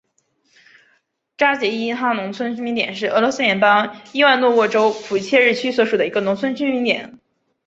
[1.37, 7.19] 扎捷伊哈农村居民点是俄罗斯联邦伊万诺沃州普切日区所属的一个农村居民点。